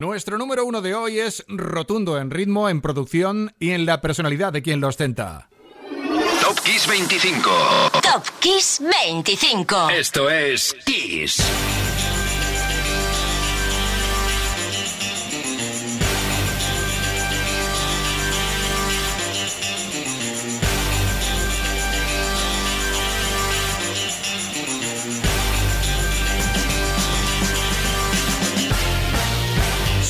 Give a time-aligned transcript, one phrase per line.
[0.00, 4.50] Nuestro número uno de hoy es rotundo en ritmo, en producción y en la personalidad
[4.50, 5.50] de quien lo ostenta.
[6.40, 7.50] Top Kiss 25.
[8.00, 9.90] Top Kiss 25.
[9.90, 11.42] Esto es Kiss.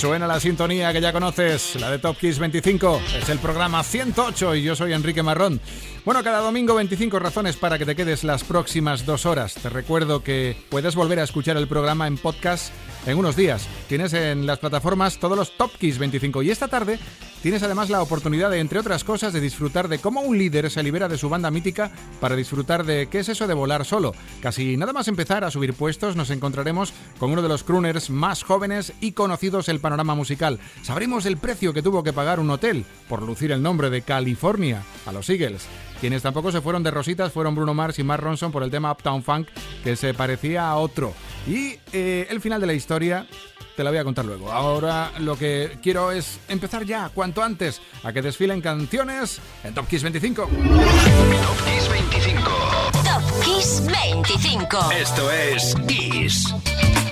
[0.01, 3.03] Suena la sintonía que ya conoces, la de Top Kiss 25.
[3.19, 5.61] Es el programa 108 y yo soy Enrique Marrón.
[6.07, 9.53] Bueno, cada domingo 25 razones para que te quedes las próximas dos horas.
[9.53, 12.73] Te recuerdo que puedes volver a escuchar el programa en podcast
[13.07, 13.69] en unos días.
[13.89, 16.99] Tienes en las plataformas todos los Top Kiss 25 y esta tarde
[17.43, 20.83] tienes además la oportunidad de, entre otras cosas, de disfrutar de cómo un líder se
[20.83, 24.15] libera de su banda mítica para disfrutar de qué es eso de volar solo.
[24.41, 28.43] Casi nada más empezar a subir puestos nos encontraremos con uno de los crooners más
[28.43, 30.59] jóvenes y conocidos del panorama musical.
[30.83, 34.83] Sabremos el precio que tuvo que pagar un hotel por lucir el nombre de California
[35.07, 35.67] a los Eagles.
[36.01, 38.93] Quienes tampoco se fueron de rositas fueron Bruno Mars y Mark Ronson por el tema
[38.93, 39.49] Uptown Funk,
[39.85, 41.13] que se parecía a otro.
[41.47, 43.27] Y eh, el final de la historia
[43.77, 44.51] te la voy a contar luego.
[44.51, 49.87] Ahora lo que quiero es empezar ya, cuanto antes, a que desfilen canciones en Top
[49.89, 50.43] Kiss 25.
[50.43, 52.70] Top Kiss 25.
[53.45, 54.79] Kiss 25.
[54.93, 56.55] Esto es Kiss.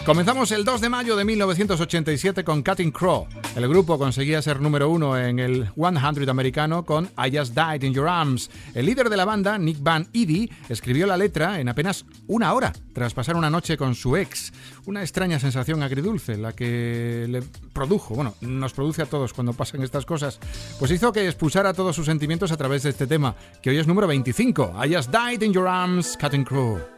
[0.08, 3.26] Comenzamos el 2 de mayo de 1987 con Cutting Crow.
[3.54, 7.92] El grupo conseguía ser número uno en el 100 americano con I Just Died in
[7.92, 8.50] Your Arms.
[8.72, 12.72] El líder de la banda, Nick Van Eddy, escribió la letra en apenas una hora,
[12.94, 14.50] tras pasar una noche con su ex.
[14.86, 17.42] Una extraña sensación agridulce, la que le
[17.74, 20.40] produjo, bueno, nos produce a todos cuando pasan estas cosas,
[20.78, 23.86] pues hizo que expulsara todos sus sentimientos a través de este tema, que hoy es
[23.86, 24.72] número 25.
[24.82, 26.97] I Just Died in Your Arms, Cutting Crow.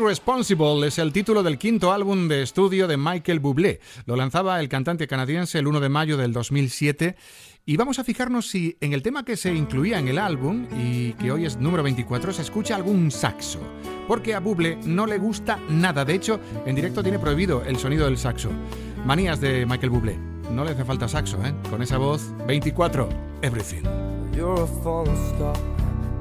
[0.00, 3.80] Responsible es el título del quinto álbum de estudio de Michael Bublé.
[4.06, 7.16] Lo lanzaba el cantante canadiense el 1 de mayo del 2007
[7.66, 11.12] y vamos a fijarnos si en el tema que se incluía en el álbum y
[11.14, 13.60] que hoy es número 24 se escucha algún saxo.
[14.08, 18.06] Porque a Bublé no le gusta nada, de hecho en directo tiene prohibido el sonido
[18.06, 18.50] del saxo.
[19.04, 20.16] Manías de Michael Bublé.
[20.50, 21.52] No le hace falta saxo, ¿eh?
[21.68, 23.06] Con esa voz, 24,
[23.42, 23.82] Everything.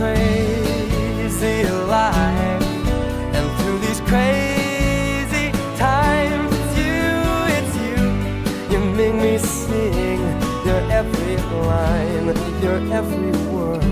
[0.00, 2.62] crazy life,
[3.36, 7.04] and through these crazy times, it's you,
[7.58, 7.96] it's you.
[8.72, 10.22] You make me sing.
[10.64, 11.36] Your every
[11.68, 12.28] line,
[12.62, 13.84] your every word,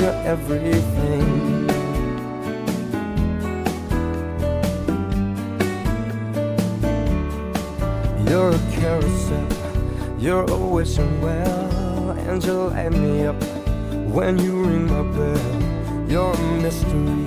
[0.00, 1.28] your everything.
[8.28, 9.48] You're a carousel,
[10.18, 13.43] you're a wishing well, and you light me up
[14.14, 16.08] when you ring my bell.
[16.08, 17.26] You're a mystery,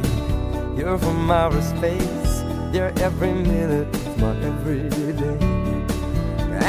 [0.78, 2.44] you're from outer space,
[2.74, 5.38] you're every minute of my everyday.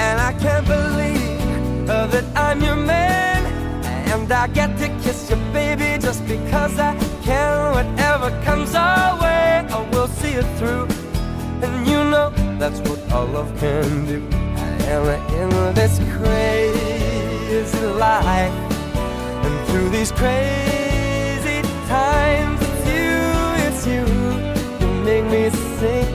[0.04, 3.46] And I can't believe uh, that I'm your man,
[4.10, 7.74] and I get to kiss you, baby, just because I can.
[7.78, 10.88] Whatever comes our way, I will see it through.
[11.62, 14.18] And you know that's what all love can do.
[14.90, 18.67] And in this crazy life,
[19.68, 23.12] through these crazy times, it's you,
[23.66, 24.04] it's you.
[24.80, 26.08] You make me sing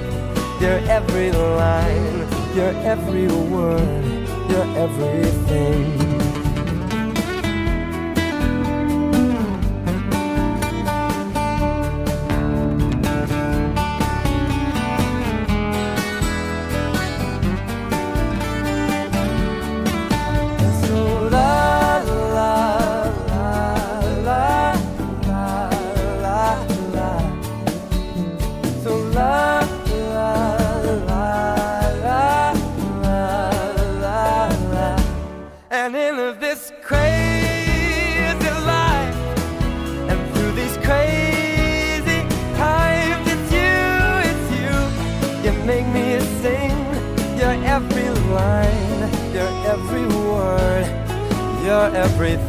[0.59, 2.19] your every line,
[2.55, 6.02] your every word, your everything.
[36.53, 39.15] This crazy life,
[40.09, 42.21] and through these crazy
[42.55, 43.75] times, it's you,
[44.29, 44.73] it's you.
[45.43, 46.77] You make me sing
[47.39, 50.85] your every line, your every word,
[51.65, 52.43] your everything,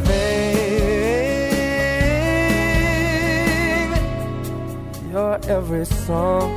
[5.11, 6.51] your every song,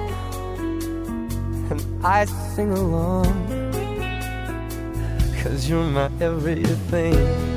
[1.71, 3.48] and I sing along,
[5.69, 7.48] you're my everything.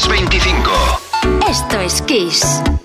[0.00, 1.00] Kiss 25.
[1.46, 2.79] Esto es Kiss.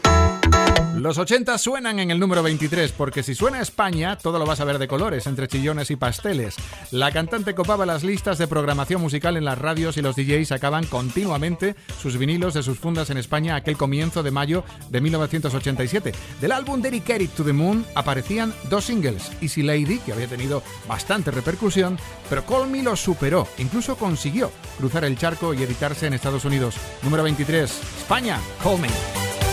[1.05, 4.65] Los 80 suenan en el número 23, porque si suena España, todo lo vas a
[4.65, 6.55] ver de colores, entre chillones y pasteles.
[6.89, 10.83] La cantante copaba las listas de programación musical en las radios y los DJs sacaban
[10.87, 16.11] continuamente sus vinilos de sus fundas en España aquel comienzo de mayo de 1987.
[16.41, 21.29] Del álbum Dedicated to the Moon aparecían dos singles, Easy Lady, que había tenido bastante
[21.29, 21.99] repercusión,
[22.31, 26.73] pero Call Me lo superó, incluso consiguió cruzar el charco y editarse en Estados Unidos.
[27.03, 27.69] Número 23,
[27.99, 29.44] España, Call Me.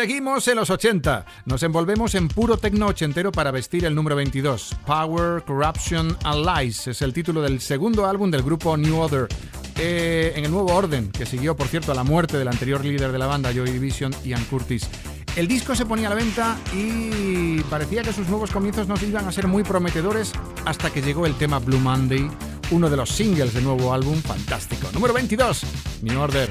[0.00, 1.26] Seguimos en los 80.
[1.44, 4.74] Nos envolvemos en puro tecno ochentero para vestir el número 22.
[4.86, 9.28] Power, Corruption and Lies es el título del segundo álbum del grupo New Order.
[9.76, 13.12] Eh, en el nuevo orden, que siguió, por cierto, a la muerte del anterior líder
[13.12, 14.88] de la banda, Joy Division, Ian Curtis.
[15.36, 19.28] El disco se ponía a la venta y parecía que sus nuevos comienzos no iban
[19.28, 20.32] a ser muy prometedores
[20.64, 22.26] hasta que llegó el tema Blue Monday,
[22.70, 24.88] uno de los singles del nuevo álbum fantástico.
[24.94, 25.62] Número 22,
[26.00, 26.50] New Order.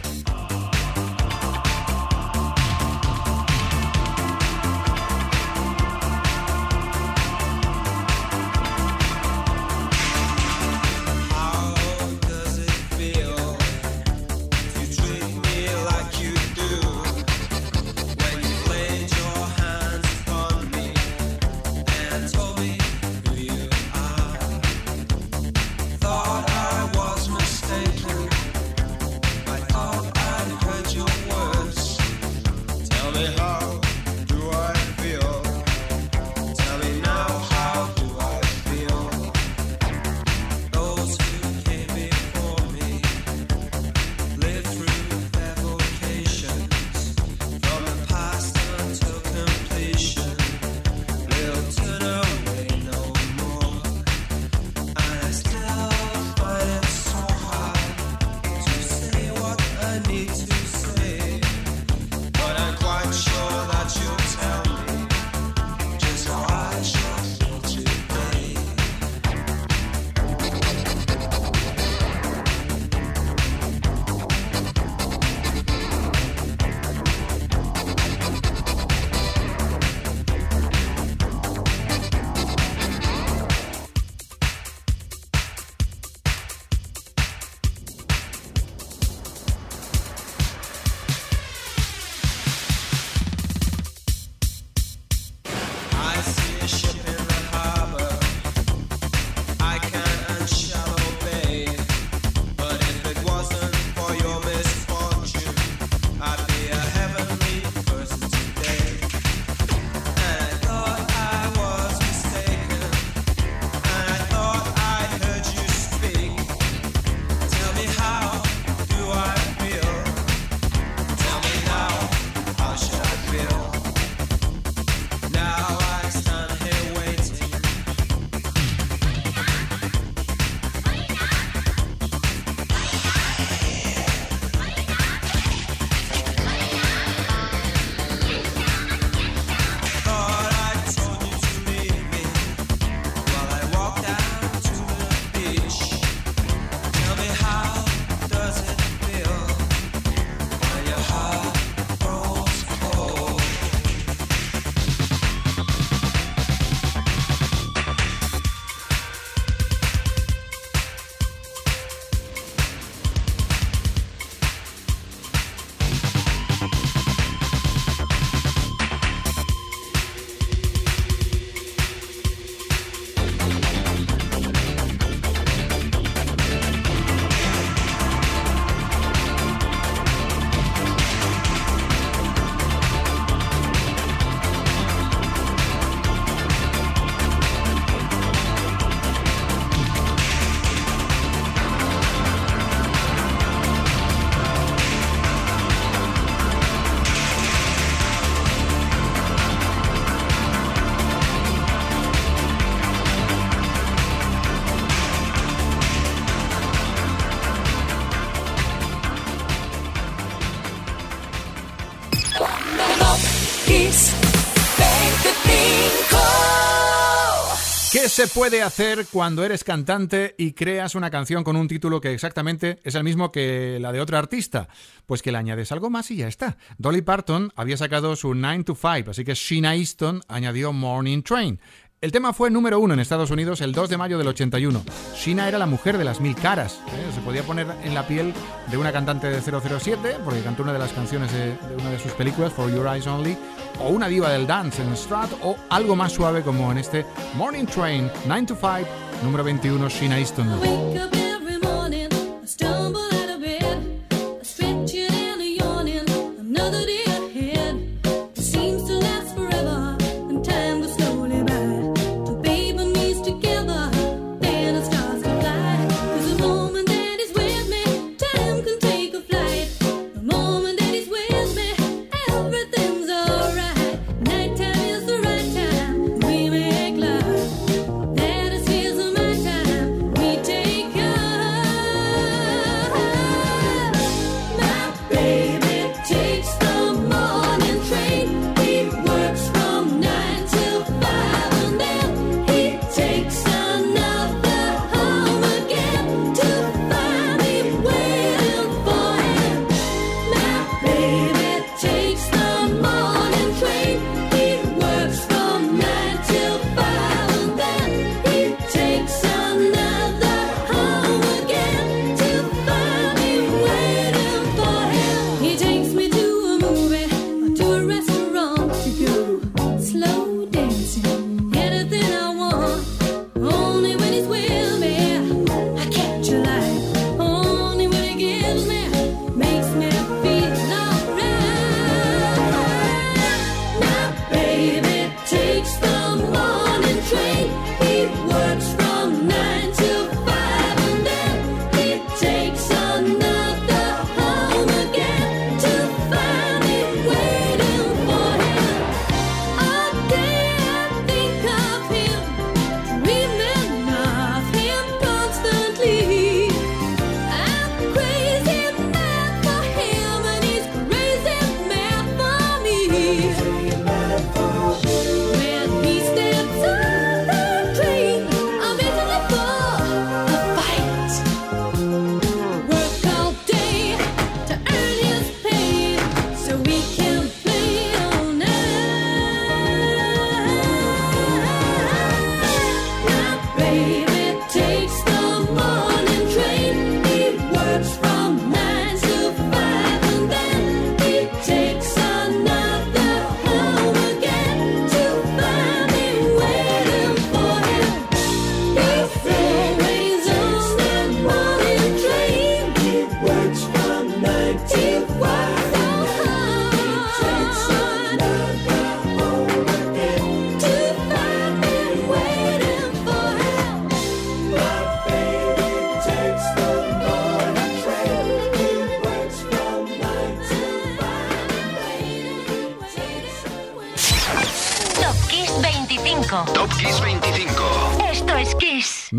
[218.20, 222.78] Se puede hacer cuando eres cantante y creas una canción con un título que exactamente
[222.84, 224.68] es el mismo que la de otro artista?
[225.06, 226.58] Pues que le añades algo más y ya está.
[226.78, 231.62] Dolly Parton había sacado su 9 to 5, así que Sheena Easton añadió Morning Train.
[232.02, 234.84] El tema fue número uno en Estados Unidos el 2 de mayo del 81.
[235.16, 236.82] Sheena era la mujer de las mil caras.
[236.88, 237.12] ¿eh?
[237.16, 238.34] Se podía poner en la piel
[238.70, 242.12] de una cantante de 007, porque cantó una de las canciones de una de sus
[242.14, 243.38] películas, For Your Eyes Only,
[243.80, 247.66] o una diva del dance en Strat, o algo más suave como en este Morning
[247.66, 248.88] Train 9 to 5,
[249.24, 251.29] número 21, Sheena Easton.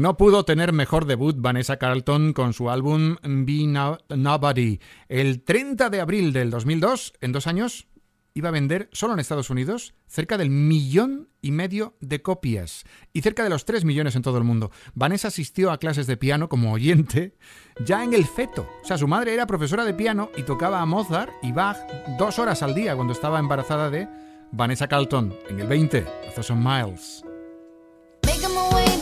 [0.01, 3.67] No pudo tener mejor debut Vanessa Carlton con su álbum Be
[4.09, 4.81] Nobody.
[5.11, 7.87] El 30 de abril del 2002, en dos años,
[8.33, 13.21] iba a vender solo en Estados Unidos cerca del millón y medio de copias y
[13.21, 14.71] cerca de los 3 millones en todo el mundo.
[14.95, 17.37] Vanessa asistió a clases de piano como oyente
[17.85, 18.67] ya en el feto.
[18.83, 21.77] O sea, su madre era profesora de piano y tocaba a Mozart y Bach
[22.19, 24.09] dos horas al día cuando estaba embarazada de
[24.51, 27.23] Vanessa Carlton en el 20, a Thousand Miles.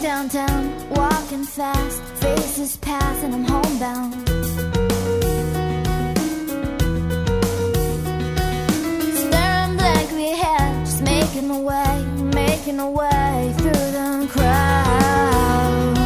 [0.02, 4.28] downtown, walking fast, faces pass, and I'm homebound.
[9.16, 15.98] Staring blankly ahead, just making a way, making a way through the crowd.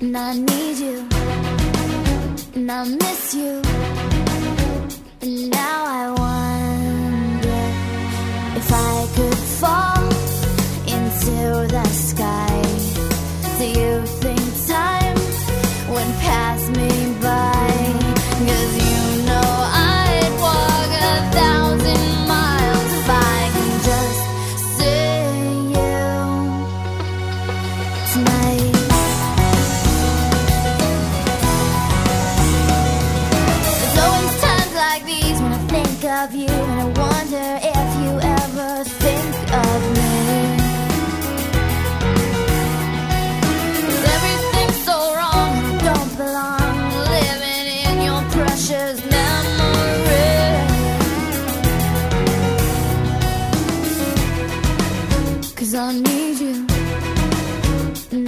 [0.00, 1.08] And I need you,
[2.54, 3.63] and I miss you.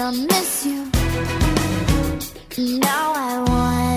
[0.06, 0.84] I miss you.
[2.78, 3.95] Now I want.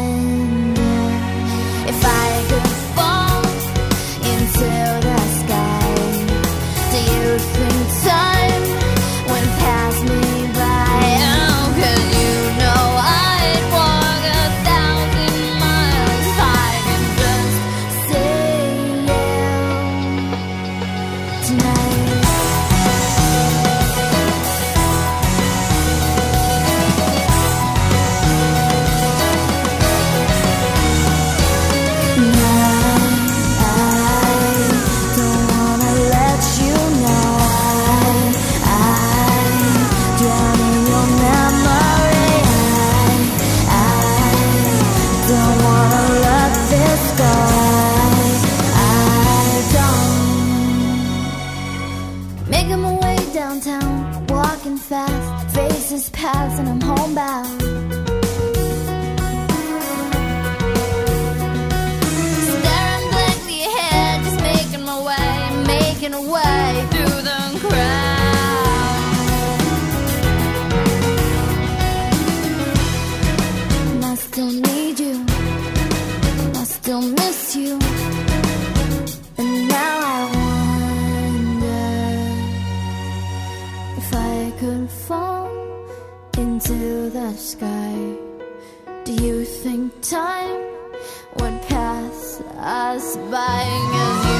[93.18, 94.39] buying a new